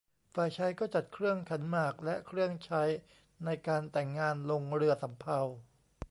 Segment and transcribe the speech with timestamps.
[0.33, 2.83] ฝ่ายชายก็จัดเครื่องขันหมากและเครื่องใช้
[3.45, 5.39] ในการแต่งงานลงเรือสำเภา